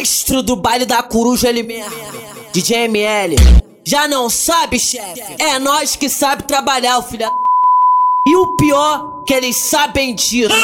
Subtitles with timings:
[0.00, 1.92] maestro do baile da coruja, ele mesmo.
[2.52, 3.36] DJ ML.
[3.84, 5.22] Já não sabe, chefe?
[5.38, 7.30] É nós que sabe trabalhar, o filho.
[8.26, 10.54] E o pior, que eles sabem disso.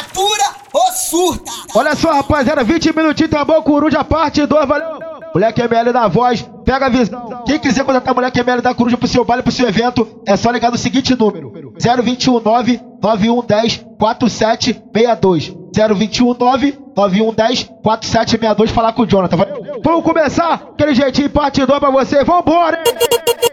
[0.00, 1.52] Atura ou surta?
[1.74, 3.62] Olha só, rapaziada, 20 minutinhos, tá bom?
[3.62, 4.98] Coruja parte 2, valeu?
[5.32, 7.44] Moleque ML na voz, pega a visão.
[7.46, 10.50] Quem quiser contratar Moleque ML da Coruja pro seu baile, pro seu evento, é só
[10.50, 15.56] ligar no seguinte número: 0219 9110 4762.
[15.72, 18.70] 0219 9110 4762.
[18.70, 19.80] Falar com o Jonathan, valeu?
[19.84, 20.54] Vamos começar?
[20.72, 23.47] Aquele jeitinho, parte 2 pra você, vambora, hein?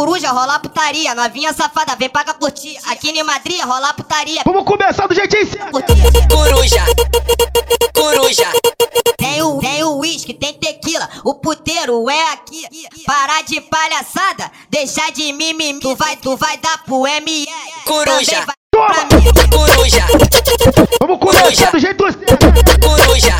[0.00, 2.78] Coruja rola putaria, novinha safada, vem paga curtir.
[2.86, 4.40] Aqui em Madrid rola putaria.
[4.46, 5.72] Vamos começar do jeitinho certo.
[6.32, 6.84] Coruja.
[7.94, 8.50] Coruja.
[9.18, 12.64] Tem o, tem o uísque, tem tequila, o puteiro é aqui.
[13.04, 15.80] Parar de palhaçada, deixar de mimimi.
[15.80, 17.46] Tu vai, tu vai dar pro ML.
[17.84, 18.46] Coruja.
[18.46, 19.24] Também vai pra mim.
[19.52, 20.06] Coruja.
[20.98, 22.46] Vamos começar do jeito certo.
[22.80, 23.36] Coruja.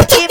[0.00, 0.26] Aqui,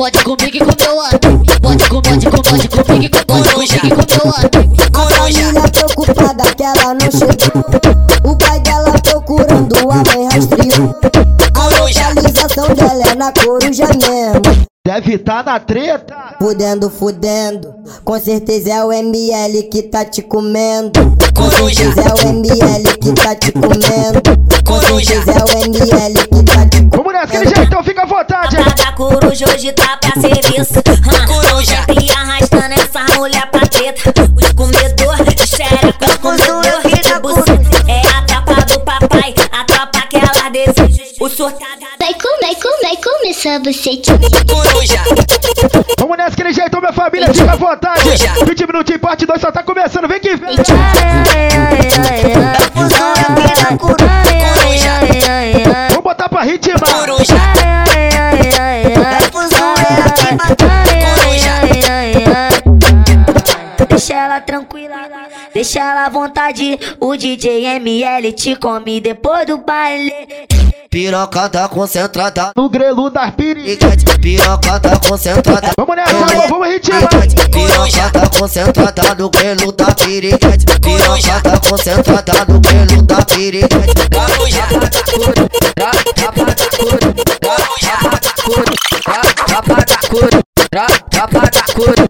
[0.00, 1.10] pode comigo e com meu ano.
[1.60, 4.50] Pode com, pode com, pode comigo, com- pode comigo e com meu ano.
[4.90, 5.42] Coruja.
[5.42, 8.32] Família preocupada que ela não chegou.
[8.32, 10.96] O pai dela procurando a mãe rastreou.
[11.54, 12.08] A Coruja.
[12.08, 14.66] localização dela é na coruja mesmo.
[14.86, 16.16] Deve tá na treta.
[16.40, 17.74] Fudendo, fudendo.
[18.02, 20.98] Com certeza é o ML que tá te comendo.
[21.34, 21.92] Com Coruja.
[21.92, 24.22] certeza é o ML que tá te comendo.
[24.64, 25.22] Com Coruja.
[25.22, 28.56] certeza é o ML que tá te Vamos nessa, aquele jeitão, fica à vontade.
[29.00, 30.74] Coruja hoje tá pra serviço.
[30.78, 31.26] Hã?
[31.26, 31.76] Coruja.
[31.86, 34.12] Sempre arrastando essa mulher pra treta.
[34.36, 37.90] Os comedor de xereca, os comedor de buceta.
[37.90, 41.04] É a tropa do papai, a tropa que ela deseja.
[41.18, 44.02] O surtada Vai comer, comer, começar você.
[44.46, 45.02] Coruja.
[45.98, 48.02] Vamos nessa, aquele jeitão, minha família, fica à vontade.
[48.02, 48.44] Coruja.
[48.44, 50.56] 20 minutinhos, parte 2, só tá começando, vem que vem.
[55.88, 56.80] Vamos botar pra ritmar.
[56.80, 57.59] Coruja.
[65.70, 66.78] Deixa ela à vontade.
[66.98, 70.12] O DJ ML te come depois do baile.
[70.90, 72.50] Piroca tá concentrada.
[72.56, 73.62] No grelo das piri.
[73.62, 75.70] Picante, piroca tá concentrada.
[75.78, 77.08] Vamos nessa, vamos, vamos ritmar.
[77.52, 80.66] Piroca tá concentrada no pelo da piriguete.
[80.80, 83.20] Piroca tá concentrada no pelo da.
[83.20, 84.66] Coruja.
[84.70, 84.90] Vamos
[86.10, 86.46] nessa, vamos
[91.86, 92.09] nessa,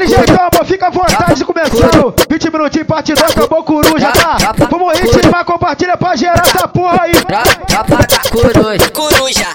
[0.00, 2.14] aquele jeitão, amor, fica à vontade, começando.
[2.30, 4.36] 20 minutinhos, parte 2, acabou coruja, tá?
[4.70, 7.12] Vamos ritmar, compartilha pra gerar essa porra aí.
[8.30, 8.90] Coruja.
[8.92, 9.54] Coruja.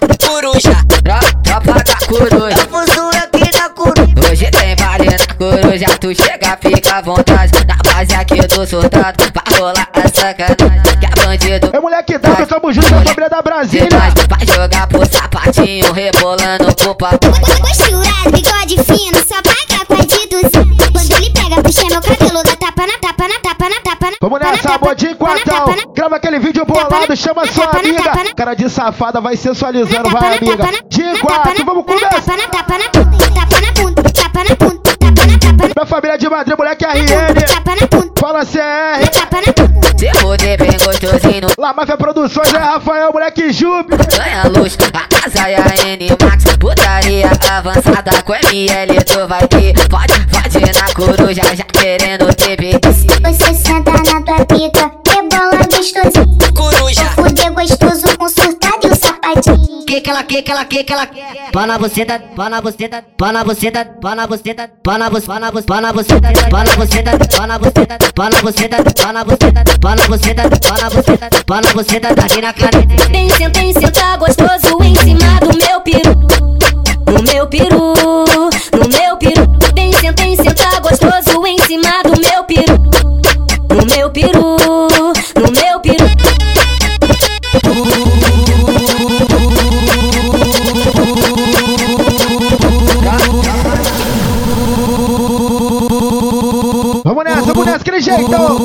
[3.17, 4.31] aqui na coruja.
[4.31, 7.51] Hoje tem baile na coruja, tu chega, fica à vontade.
[7.66, 11.00] Na base aqui do soldado, vai rolar a sacanagem.
[11.00, 13.89] Que é bandido, É moleque W, tamo junto com a família da Brasília.
[14.29, 17.19] Vai jogar pro sapatinho, rebolando pro papai.
[17.19, 20.04] Posturado, bigode fino, só paga com
[24.25, 25.66] Vamos nessa, bodinho quartão.
[25.94, 28.12] Grava aquele vídeo bolado, chama sua amiga.
[28.36, 30.66] Cara de safada vai sensualizando, vai amiga.
[30.90, 32.35] De quatro, vamos começar.
[35.75, 37.06] Minha família é de Madrid, moleque é RN.
[38.19, 39.25] Fala CR.
[39.96, 41.47] Se fuder bem gostosinho.
[41.59, 44.08] Lá Mafia Produções é Rafael, moleque Júpiter.
[44.08, 46.46] Ganha luz, a casa é a N Max.
[46.58, 49.74] Putaria avançada com ML, tu vai ter.
[49.88, 52.58] Pode, pode na coruja, já querendo ter
[53.22, 53.75] Você sabe.
[60.05, 61.49] Que ela quer, que ela quer, que ela quer.
[61.51, 65.51] Pana você da, pana você da, pana você da, pana você da, pana você, pana
[65.51, 69.51] você, pana você da, pana você da, pana você da, pana você da, pana você
[69.51, 73.09] da, pana você da, pana você da, pana você da, daqui na caneta.
[73.09, 76.13] Vem senta, vem senta gostoso em cima do meu peru.
[77.08, 77.93] No meu peru,
[78.73, 79.58] no meu peru.
[79.73, 82.03] Vem senta, vem senta gostoso em cima
[97.96, 98.56] vamos nessa, aquele jeitão.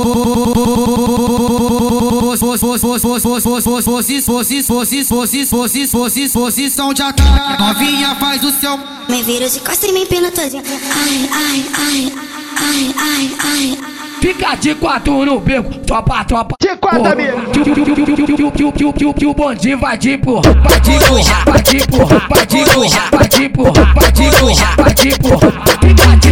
[6.32, 8.78] Posição de ataque, novinha faz o seu.
[9.08, 10.62] Me vira de costas e me empina todinha.
[10.64, 12.12] Ai, ai, ai,
[12.56, 13.78] ai, ai, ai.
[14.20, 16.54] Fica de quatro no beco, tropa, tropa.
[16.60, 17.40] De quatro, amigo.
[19.16, 23.10] Que o bonde vai de empurrar, vai de empurrar, vai de empurrar, vai de empurrar,
[23.10, 25.79] vai de empurrar, vai de empurrar,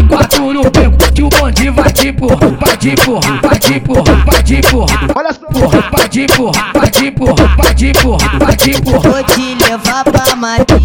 [0.08, 4.24] quatro no beco, que o bonde vai de empurrar, vai de empurrar, vai de empurrar,
[4.24, 5.08] vai de empurrar.
[5.14, 5.48] Olha só.
[5.48, 9.02] Empurrar, vai de empurrar, vai de empurrar, vai de empurrar, vai de empurrar.
[9.02, 10.82] Vou te levar pra Madrid.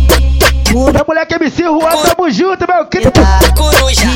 [0.71, 3.11] Meu moleque MC Juan, tamo junto, meu querido.
[3.55, 4.07] Coruja.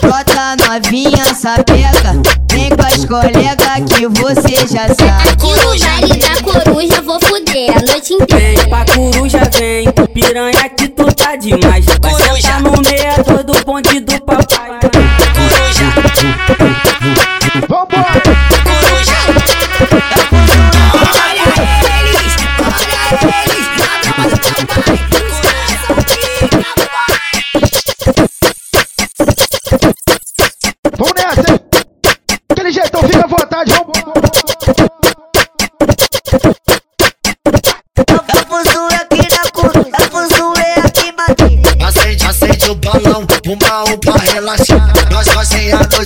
[0.00, 2.20] Brota novinha, sapeca.
[2.50, 5.28] Vem com as colegas que você já sabe.
[5.30, 8.60] Aqui no baile da coruja vou fuder a noite inteira.
[8.60, 11.84] Vem pra coruja, vem, piranha que tu tá demais.
[12.00, 13.93] Vai sentar no meio do bonde.
[17.68, 18.53] Vambora.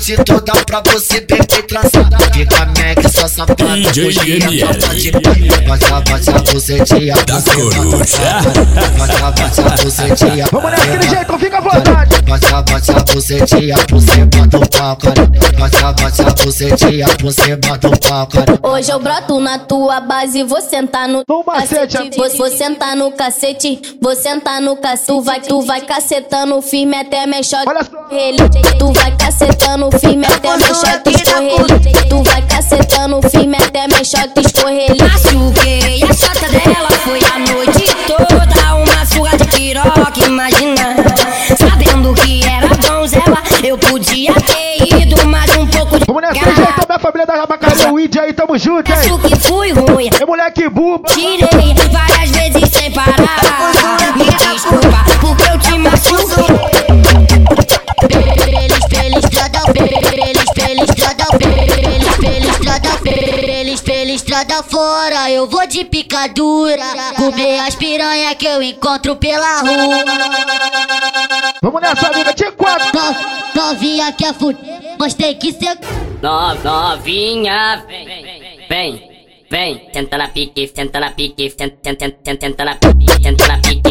[0.08, 2.08] Noite toda pra você beber e trançar.
[2.32, 4.64] Fica Mac, só sapato, DJ ML.
[5.66, 8.40] Bate, bate a bucetinha, Da coruja.
[8.98, 10.46] Bate, bate a bucetinha.
[10.50, 12.22] Vamos nessa, aquele jeitão, fica à vontade.
[12.22, 15.26] Bate, bate a bucetinha por cima do pau, cara.
[15.58, 18.58] Bate, bate a bucetinha por cima do pau, cara.
[18.62, 21.98] Hoje eu broto na tua base, vou sentar no cacete.
[22.16, 25.08] Vou, sentar no cacete, vou sentar no cacete.
[25.08, 28.06] Tu vai, tu vai cacetando firme até mexer Olha só.
[28.10, 28.38] ele.
[28.78, 32.08] Tu vai cacetando firme até mexer escorrer.
[32.08, 34.96] Tu vai cacetando firme até mexer escorrer.
[34.98, 40.96] Machuquei a chata dela, foi a noite toda uma surra de piroca, imagina.
[41.58, 46.84] Sabendo que era donzela, eu podia ter ido mais um pouco de Vamos nessa, jeitão,
[46.88, 48.98] minha família da Rabacaria, o Id aí, tamo junto, hein?
[48.98, 51.08] Acho que fui ruim, É moleque buba.
[51.08, 51.74] tirei
[64.42, 65.30] estrada fora.
[65.30, 66.84] Eu vou de picadura,
[67.16, 70.04] comer as piranha que eu encontro pela rua.
[71.62, 72.88] Vamos nessa, amiga, tinha quatro.
[72.94, 75.76] No- Novinha quer fuder, mas tem que ser.
[76.22, 78.06] No, novinha, vem,
[78.68, 79.78] vem, vem.
[79.92, 83.87] Tenta na pique, tenta na pique, tenta, tenta, tenta, tenta na pique, tenta na pique,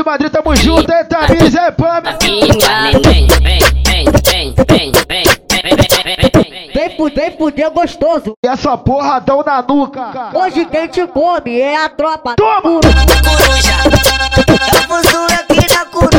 [0.00, 2.02] de Madrid, tamo junto, é Tamiz, é Pam.
[6.72, 8.32] Vem fuder, fuder é gostoso.
[8.42, 10.30] E essa porra dão na nuca.
[10.32, 12.34] Hoje quem te come é a tropa.
[12.36, 12.60] Toma!
[12.62, 13.74] Coruja,
[14.36, 16.18] eu fuso aqui na coruja.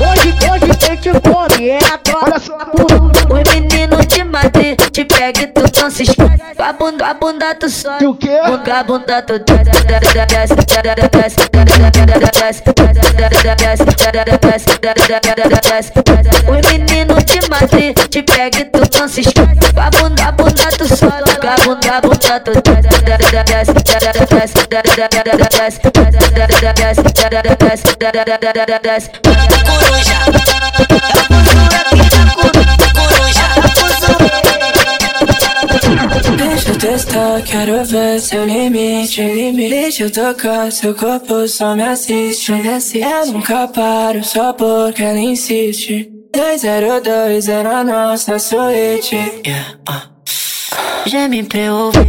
[0.00, 2.26] Hoje, hoje quem te come é a tropa.
[2.26, 2.56] Olha só.
[2.56, 5.67] Os meninos de Madrid te pega e tu
[6.04, 8.06] se com a bunda, a bunda tu sobe.
[8.06, 8.38] O quê?
[8.64, 9.34] Com a bunda tu
[16.48, 19.72] Os meninos te matem, te pega e tu não se esquece.
[19.74, 21.40] Com a bunda, a bunda tu sobe.
[21.40, 24.68] Com a bunda, a bunda tu desce, desce, desce, desce,
[36.78, 39.68] testar, quero ver seu limite, limite.
[39.68, 42.52] Deixa eu tocar, seu corpo só me assiste.
[42.52, 46.10] Eu nunca paro só porque ela insiste.
[46.32, 49.16] 202 é na nossa suíte.
[49.46, 51.08] Yeah, uh.
[51.08, 52.08] Geme pra eu ouvir.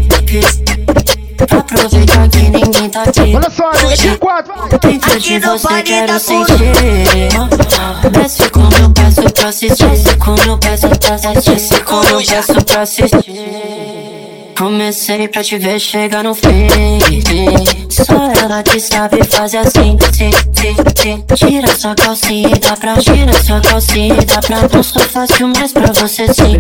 [1.40, 3.36] Aproveita que ninguém tá aqui.
[3.36, 4.54] Olha só, amiga, quatro.
[4.82, 6.56] Dentro de você quero sentir
[8.12, 12.26] Desce como eu peço pra assistir Desce como eu peço pra assistir Desce como eu
[12.26, 13.99] peço pra assistir
[14.60, 16.68] Comecei pra te ver chegar no fim
[17.90, 18.04] Só
[18.44, 19.98] ela que sabe fazer assim.
[20.12, 21.24] Sim, sim, sim.
[21.34, 24.68] Tira sua calcinha e dá pra Tira sua calcinha e dá pra.
[24.68, 26.58] Não sou fácil, mas pra você sim.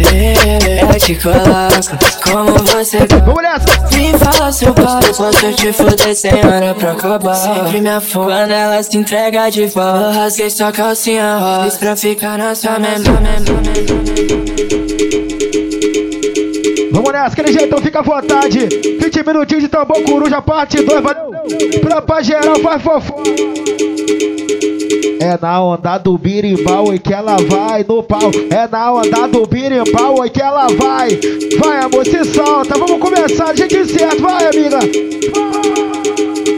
[0.79, 3.98] Eu te coloco como você Vamos nessa.
[3.98, 7.36] me fala seu pai, posso te fuder sem hora pra acabar.
[7.36, 12.38] Sempre me quando ela se entrega de volta Eu rasguei sua calcinha rosa pra ficar
[12.38, 13.39] na sua memória
[17.12, 18.60] nessa, aquele jeitão, fica à vontade.
[18.60, 21.32] 20 minutinhos de tambor coruja, parte 2, valeu.
[21.82, 23.13] Tropa geral faz fofo.
[25.22, 28.32] É na onda do birimbau oi que ela vai no pau.
[28.50, 31.20] É na onda do birimbau oi que ela vai.
[31.60, 32.78] Vai, amor, se solta.
[32.78, 34.22] Vamos começar, gente certo.
[34.22, 34.80] Vai, amiga.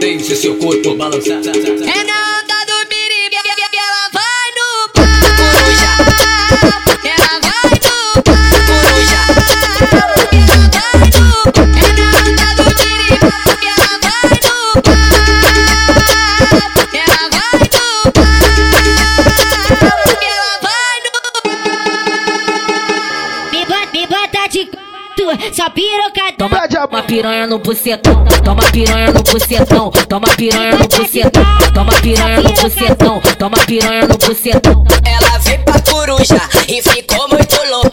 [0.00, 1.38] Deixe seu corpo balançar.
[1.38, 2.31] É na
[25.52, 26.32] só piroca.
[26.36, 32.40] Toma uma piranha no bucetão, toma piranha no bucetão, toma piranha no bucetão, toma piranha
[32.40, 34.84] no bucetão, toma piranha no bucetão.
[35.04, 37.91] Ela veio pra coruja e ficou muito louca.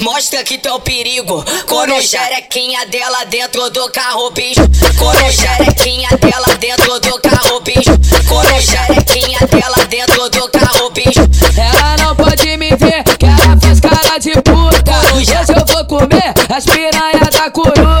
[0.00, 1.44] Mostra que tu é o perigo.
[1.66, 4.62] Corujerequinha dela dentro do carro, bicho.
[4.98, 7.92] Corujerequinha dela dentro do carro, bicho.
[8.28, 11.20] Corujerequinha dela dentro do carro, bicho.
[11.56, 15.14] Ela não pode me ver, que ela faz cara de puta.
[15.14, 17.95] Hoje eu vou comer as piranhas da coruja.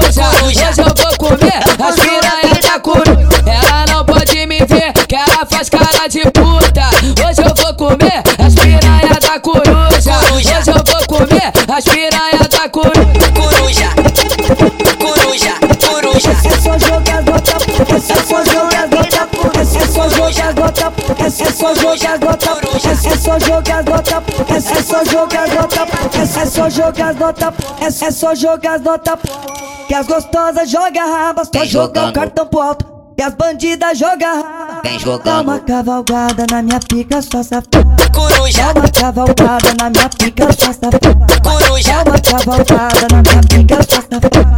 [21.56, 26.46] Só jogador da puta, é só jogador da puta, é só jogador da puta, é
[26.46, 29.56] só jogador da puta, é só jogador da puta.
[29.88, 32.84] Que as gostosas jogam rabas Vem jogar o cartão pro alto.
[33.16, 34.80] Que as bandidas jogam raba.
[34.84, 35.42] Vem Dá jogando.
[35.48, 37.86] uma cavalgada na minha pica, só safada.
[38.12, 40.98] Coruja, Dá uma cavalgada na minha pica, só safada.
[41.42, 41.92] coruja.
[41.92, 44.56] Dá uma cavalgada na minha pica, só safada.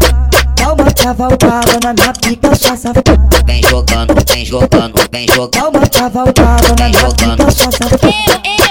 [0.56, 3.18] Dá uma cavalgada na minha pica, só safada.
[3.46, 5.50] Vem jogando, vem jogando, vem jogando.
[5.50, 8.67] Dá uma cavalgada na minha pica,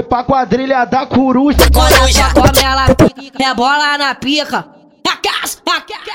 [0.00, 1.58] Foi pra quadrilha da coruja.
[1.58, 4.64] Só como ela pica, é bola na pica.
[5.06, 6.10] Aquece, aquece,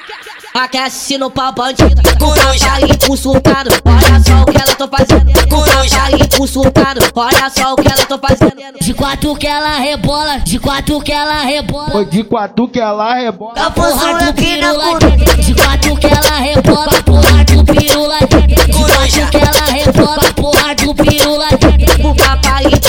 [0.56, 2.01] aquece no pau bandido.
[2.18, 5.32] Com papai impulsado, olha só o que ela tô fazendo.
[5.50, 8.80] Com papai impulsado, olha só o que ela tô fazendo.
[8.82, 11.92] De quatro que ela rebola, de quatro que ela rebola.
[11.92, 13.54] Foi de quatro que ela rebola.
[13.56, 15.00] A porra do pirula
[15.44, 20.96] De quatro que ela rebola, porra do pirula De quatro que ela rebola, porra do
[20.96, 21.48] pirula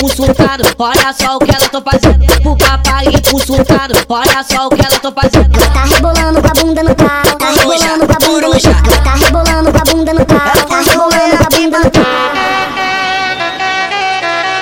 [0.05, 2.25] impulsado, olha só o que ela tô fazendo.
[2.45, 5.57] O papai impulsado, olha só o que ela tô fazendo.
[5.57, 7.23] Ela tá rebolando com a bunda no pau.
[7.39, 8.73] Tá rebolando com a bunda no pau.
[8.85, 10.39] Ela tá rebolando com a bunda no pau.
[10.39, 12.03] Tá rebolando com a bunda no pau.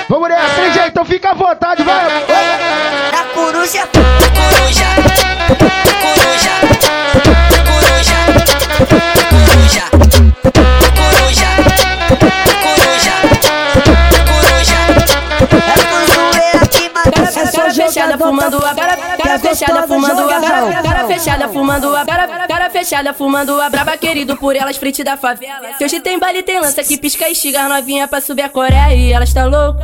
[0.07, 0.89] Vamos nessa, hein, gente?
[0.89, 2.25] Então fica à vontade, vai.
[3.11, 3.87] Na coruja.
[3.87, 5.94] Coruja, coruja,
[18.45, 23.13] fumando a cara, cara fechada fumando a cara, Cara fechada fumando a cara, cara fechada
[23.13, 25.73] fumando a braba querido por elas frente da favela.
[25.77, 28.93] Se hoje tem baile tem lança que pisca e estiga novinha pra subir a Coreia
[28.93, 29.83] e elas tá louca.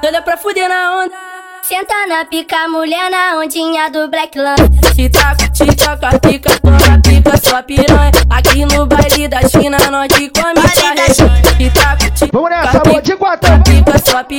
[0.00, 1.31] Toda pra fuder na onda.
[1.72, 4.78] Senta na pica, mulher na ondinha do Black Land.
[4.94, 8.12] Te taca, te taca, pica, toma pica, sua piranha.
[8.28, 13.48] Aqui no baile da China, nós te come te Vamos nessa, amor, de quatro.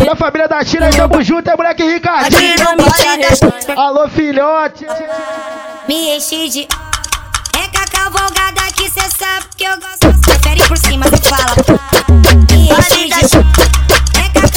[0.06, 2.54] Da família da China, tamo junto, é moleque Ricardinho.
[3.78, 4.86] Alô, filhote.
[5.88, 6.68] Me enchi de.
[7.56, 10.22] É com a cavalgada que cê sabe que eu gosto.
[10.22, 11.56] Prefere por cima, cê fala.
[12.52, 13.38] Me enchi de.
[14.20, 14.50] É com a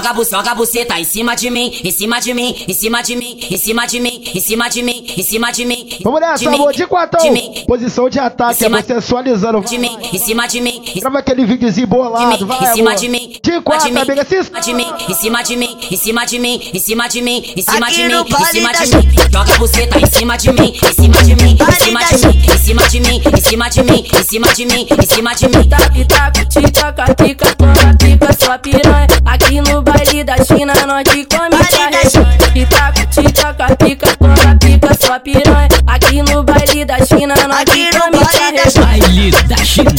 [0.00, 3.14] Joga, bu- joga buceta em cima de mim, em cima de mim, em cima de
[3.16, 5.88] mim, em cima de mim, em cima de mim, em cima de mim.
[6.02, 6.80] Vamos nessa, mim, amor, de.
[7.22, 9.60] De mim, Posição de ataque, é cima- você sensualizando.
[9.60, 12.74] de mim, em cima de mim, em Grava aquele videozinho de bolado, mim, vai, em
[12.74, 15.42] cima de mim, De quatro, de mim, amiga, se em cima de mim, em cima
[15.42, 18.44] de mim, em cima de mim, em cima de mim, em cima de mim, em
[18.46, 19.32] cima de.
[19.32, 22.58] Joga buceta em cima de mim, em cima de mim, em cima de mim, em
[22.58, 25.68] cima de mim, em cima de mim, em cima de mim, em cima de mim.
[25.68, 29.06] Tac, tac, tica, tica, toma, pica sua piranha.
[29.24, 32.66] Aqui no baile da China, nós te come carreganha.
[32.68, 35.68] Tac, tica, pica, toma, pica sua piranha.
[35.86, 39.00] Aqui no baile da China, nós te Aqui no come baile da carreganha.
[39.02, 39.90] Baile da China.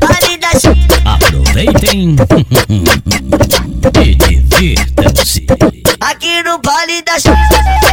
[0.00, 0.86] Baile da China.
[1.04, 2.16] Aproveitem
[4.02, 5.46] e divirtam-se.
[6.00, 7.87] Aqui no baile da China.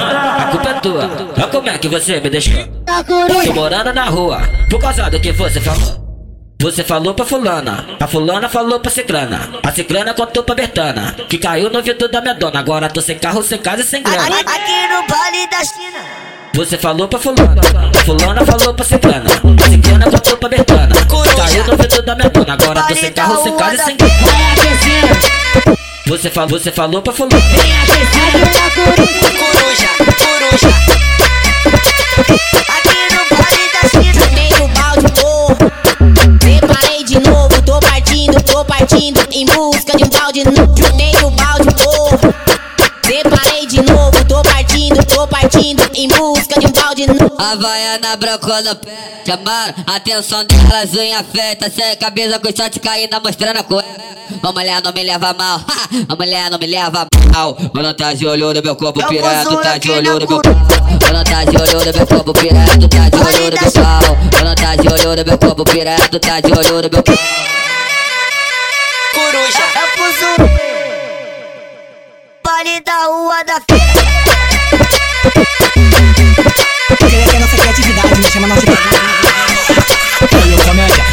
[0.00, 1.10] A culpa é tua.
[1.36, 2.64] Olha como é que você me deixou.
[3.44, 6.02] Tô morando na rua, por causa do que você falou.
[6.60, 11.36] Você falou pra fulana, a fulana falou pra ciclana, a ciclana contou pra Bertana, que
[11.36, 14.22] caiu no ouvido da minha dona, agora tô sem carro, sem casa e sem grana.
[14.22, 15.98] Aqui, no baile da China.
[16.54, 17.60] Você falou pra fulana,
[17.92, 22.14] a fulana falou pra ciclana, a ciclana contou pra Bertana, que caiu no ouvido da
[22.14, 24.12] minha dona, agora tô sem carro, sem casa e sem grana.
[26.06, 27.40] Você falou, você falou pra fulana.
[29.38, 30.68] Coruja, coruja.
[32.68, 34.26] Aqui no baile da China.
[34.34, 35.56] Meio balde, porra.
[36.40, 40.74] Preparei de novo, tô partindo, tô partindo em busca de um balde novo.
[40.76, 42.34] Junei o balde, porra.
[43.06, 44.01] Separei de novo,
[45.22, 47.36] tô partindo, em busca de um balde novo.
[47.38, 53.58] Havaiana brancona pé, chamaram a atenção delas, unha feita, sem cabeça com short caindo, mostrando
[53.58, 53.88] a cueca.
[54.42, 55.60] A mulher não me leva mal,
[56.08, 57.56] a mulher não me leva mal.
[57.76, 60.52] Ela tá de olho no meu corpo pirado, tá de olho no meu pau.
[61.08, 64.18] Ela tá de olho no meu corpo pirado, tá de olho no meu pau.
[64.40, 67.16] Ela tá de olho no meu corpo pirado, tá de olho no meu pau.
[69.14, 69.64] Coruja.
[69.74, 70.52] É fuso.
[72.42, 74.81] Baile da rua da feira.
[76.98, 78.66] Queria ter nossa criatividade, me chama nossa
[80.32, 81.04] Olha comédia.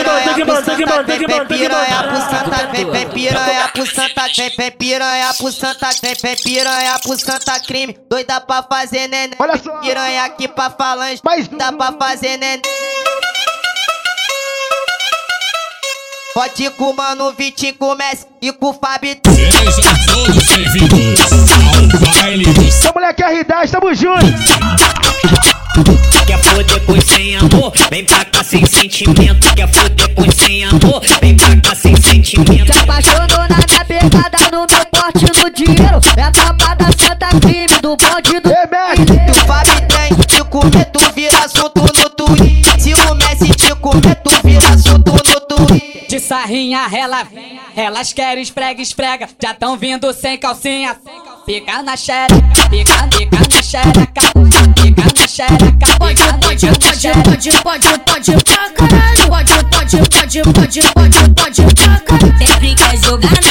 [0.00, 1.02] piranha pro santa,
[2.72, 8.62] vem piranha pro santa, vem piranha pro santa, vem piranha pro santa, crime, doida pra
[8.64, 9.36] fazer neném.
[9.38, 9.78] Olha só.
[9.78, 11.20] Piranha aqui pra falange,
[11.56, 12.62] dá pra fazer neném.
[16.40, 18.78] Pode ir com o mano Vitinho comece e com o do
[22.66, 24.24] Essa moleque é R10, tamo junto.
[26.26, 27.74] Quer foder com sem amor?
[27.90, 29.54] Vem pra cá sem sentimento.
[29.54, 31.02] Quer foder com sem amor?
[31.20, 32.72] Vem pra cá sem sentimento.
[32.72, 36.00] Se apaixonou na minha pegada, no meu porte, no dinheiro.
[36.16, 38.48] É a tropa da Santa Crime, do bonde do...
[38.48, 42.80] Ei, o Fabi tem te comer, tu vira assunto no Twitter.
[42.80, 45.39] Se o Messi te comer, tu vira assunto no.
[46.10, 49.28] De sarrinha, ela vem, elas querem esfrega, esfrega.
[49.40, 50.96] Já tão vindo sem calcinha.
[51.46, 54.22] Pica na xereca, pica, pica na xereca,
[54.74, 55.98] pica na xereca.
[56.00, 59.28] Pode, pode, pode, pode, pode, pode pra caralho.
[59.28, 62.38] Pode, pode, pode, pode, pode, pode pra caralho.
[62.38, 63.49] Sempre quer jogar na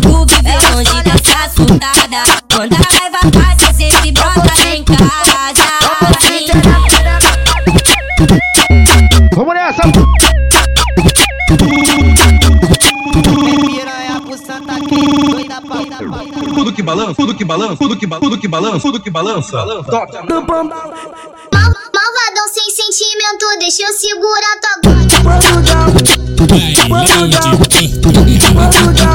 [0.00, 2.24] não consigo viver longe dessa soldada.
[2.54, 5.70] Quando a raiva passa, sempre brota em casa.
[9.34, 9.82] Vamos nessa.
[16.54, 19.64] Tudo que balança, tudo que balança, tudo que balança, tudo que balança, tudo que balança.
[19.84, 20.22] Toca.
[22.10, 24.80] Mal- Malvadão sem sentimento, deixa eu segurar tua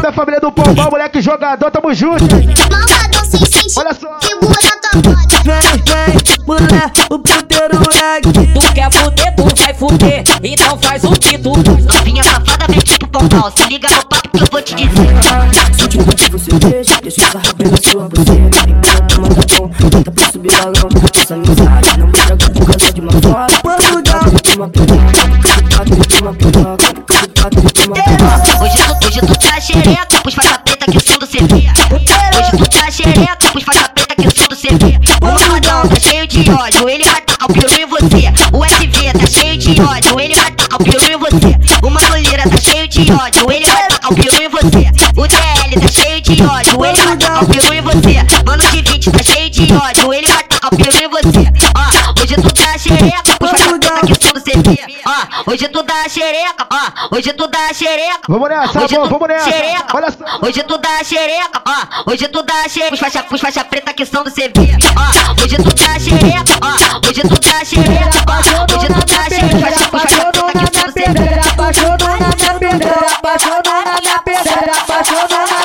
[0.02, 2.24] Da família do Pombal, moleque jogador, tamo junto.
[2.72, 4.18] Malvadão sem sentimento, Olha só.
[4.26, 5.36] segura tua bota.
[5.44, 6.16] Vem, vem,
[6.48, 8.32] mulher, o puteiro moleque.
[8.32, 10.24] Tu quer fuder, tu vai fuder.
[10.44, 13.52] Então faz o que tu Novinha safada vem tipo pompal.
[13.56, 15.16] Se liga no papo que eu vou te dizer.
[15.78, 18.70] Se te curte, você deixa, deixa o sarro pela sua buceta.
[18.70, 20.90] Enquanto manda bom, tenta pra subir balão.
[21.16, 23.62] Essa amizade não me traga por causa de uma foto.
[23.62, 24.20] Quando dá,
[24.56, 25.26] uma piroca,
[26.22, 26.96] uma piroca.
[28.62, 31.70] Hoje tu, hoje tu tá xereca, pus faixa preta que o som do CV.
[31.92, 35.00] Hoje tu tá xereca, pus faixa preta que o som do CV.
[35.22, 38.34] O Rodão tá cheio de ódio, ele vai tacar o peru em você.
[38.54, 41.56] O SV tá cheio de ódio, ele vai tacar o peru em você.
[41.84, 45.06] O Manolira tá cheio de ódio, ele vai tacar o peru em você.
[45.18, 48.44] O DL tá cheio de ódio, ele vai tacar o peru em você.
[48.46, 49.95] Mano de 20 tá cheio de ódio,
[55.06, 58.20] Ó, hoje tu dá xereca, ó, hoje tu dá xereca.
[58.28, 59.52] Vamos nessa, Hoje vamos, tu vamos nessa.
[59.52, 59.86] Xereca.
[59.98, 60.46] Olha só.
[60.46, 62.12] Hoje tu dá xereca, ó.
[62.12, 62.90] Hoje tu dá xereca.
[62.92, 65.44] Pus faixa, pus faixa preta que são do CV, ó.
[65.44, 67.08] Hoje tu dá xereca, ó.
[67.08, 68.76] Hoje tu dá xereca, ó.
[68.76, 69.56] Hoje tu dá xereca.
[69.56, 71.46] Pus faixa, pus faixa preta que são do CV.
[71.56, 75.65] Apaixonou na minha pedreira, apaixonou na minha pedreira, apaixonou na minha pedreira,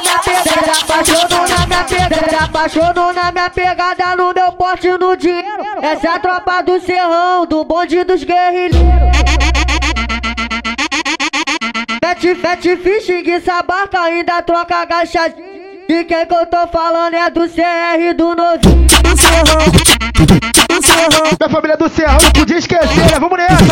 [2.51, 5.65] apaixonou na minha pegada no meu porte no dinheiro.
[5.81, 8.81] Essa é a tropa do serrão, do bonde dos guerrilheiros.
[12.03, 15.61] Mete, mete fishing, sabarca, ainda troca agachadinho.
[15.89, 18.87] De quem que eu tô falando é do CR do novinho.
[19.03, 19.67] Do serrão,
[20.69, 21.31] do serrão.
[21.39, 23.19] Minha família do Serrão não podia esquecer, né?
[23.19, 23.65] Vamos nessa.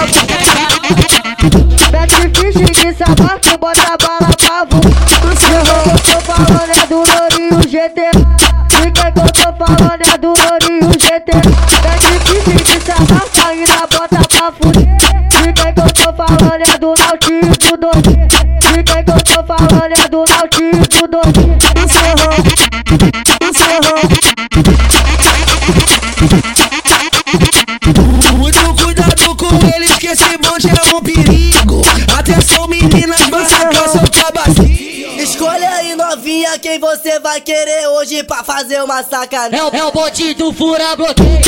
[1.91, 5.18] Mete fishing, sabarca, bota a bala pra voar.
[5.45, 5.63] Eu
[6.05, 8.11] tô falando é do Lourinho GTA.
[8.69, 11.41] De quem que eu tô falando é do Lourinho GTA.
[11.83, 14.89] Mete fishing, sabarca, ainda bota pra fuder.
[15.43, 17.91] De quem que eu tô falando é do Nautinho do.
[18.73, 21.59] De quem que eu tô falando é do Nautinho do Domingo.
[21.75, 22.78] Do
[36.69, 39.59] quem você vai querer hoje pra fazer uma sacanagem.
[39.59, 41.41] É o, é o bote do fura bloqueio.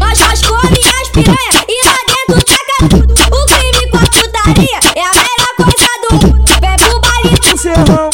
[0.00, 3.14] Nós come as piranha e lá dentro taca tudo.
[3.14, 6.44] O crime com a putaria é a melhor coisa do mundo.
[6.60, 8.09] Vem pro baile do serrão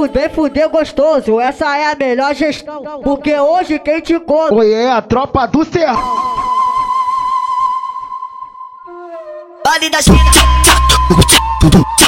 [0.00, 2.82] fuder, fuder gostoso, essa é a melhor gestão.
[3.02, 4.52] Porque hoje quem te come.
[4.52, 6.00] Oi, é a tropa do Serrão.
[9.64, 10.30] Vale da China,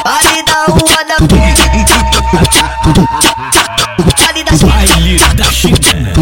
[0.04, 1.16] vale da rua da
[4.26, 4.72] Vale da China.
[4.72, 6.12] Baile da China.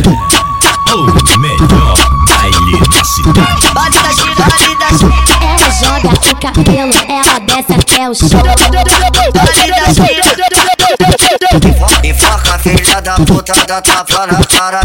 [0.92, 1.94] O melhor
[2.28, 3.66] baile da cidade.
[3.74, 5.14] Vale da China, vale da China.
[5.40, 8.42] Ela joga o cabelo, ela desce até o chão.
[12.04, 14.80] Enfoca filha da puta da tapa na cara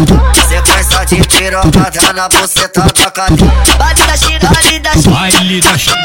[0.50, 3.36] Sequência de pirocada na buceta da cara
[3.78, 5.12] Vale da China, vale da China.
[5.12, 5.96] Baile da China.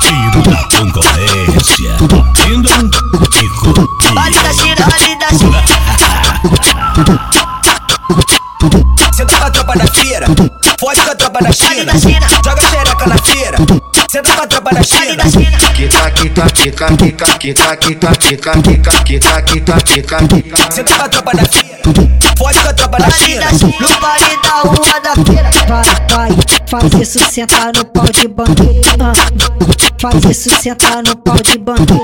[0.00, 1.96] Tiro da concorrência.
[2.46, 3.48] E.
[4.12, 5.62] Vale da China, vale da China.
[9.14, 10.26] Senta com a tropa da feira
[10.80, 11.92] Fode com a tropa da China.
[12.44, 13.56] Joga xereca na feira
[14.84, 15.58] Vale China da China.
[15.74, 21.08] Quica, quica, quica, quica, quica, quica, quica, quica, quica, quica, quica, quica Senta com a
[21.08, 21.74] tropa da feira
[22.38, 23.46] Fode com a tropa da China China.
[23.80, 25.50] No vale da rua da feira.
[25.68, 26.30] Vai, vai,
[26.68, 28.28] faz isso, senta no pau de.
[29.00, 29.12] Ah,
[30.00, 32.00] faz isso, senta no pau de bandido.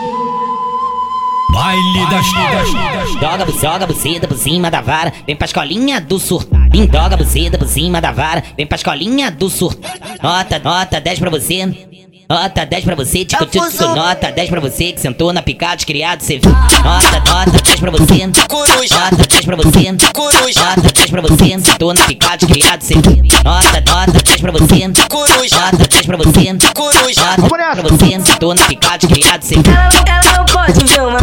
[1.52, 3.10] Baile da China.
[3.20, 6.88] Joga, joga buzida por cima da vara, vem pra escolinha do surtadinho.
[6.92, 10.18] Joga buzida por cima da vara, vem pra escolinha do surtadinho.
[10.22, 11.90] Nota, nota 10 pra você.
[12.30, 15.84] Nota 10 pra você, tico, tico, tico, nota 10 pra você que sentou na picada
[15.84, 16.52] criado, cê viu.
[16.52, 18.26] Nota, nota 10 pra você.
[18.28, 19.90] Nota 10 pra você.
[19.90, 23.24] Nota 10 pra você, sentou na picada criado, cê viu.
[23.44, 24.86] Nota, nota 10 pra você.
[24.86, 26.52] Nota 10 pra você.
[26.52, 29.74] Nota 10 pra você, sentou na picada criado, cê viu.
[29.74, 31.18] Ela, ela não pode ver uma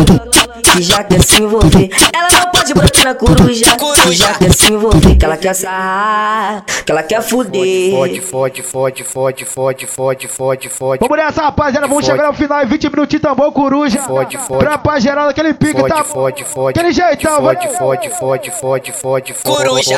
[0.62, 1.90] que já quer se envolver.
[2.14, 2.47] Ela não
[2.78, 3.66] bater na coruja,
[4.12, 5.16] já quer se envolver.
[5.16, 7.92] Que ela quer sarrar, que ela quer fuder.
[7.92, 11.88] Fode, fode, fode, fode, fode, fode, fode, fode Vamos nessa, rapaziada.
[11.88, 14.02] Vamos chegar ao final em 20 minutinhos tambor, coruja.
[14.02, 14.60] Fode, fode.
[14.60, 16.04] Pra paz geral daquele pique, Fode, tá?
[16.04, 19.98] fode, fode Aquele jeitão, Fode, fode, fode, fode, fode, fode Coruja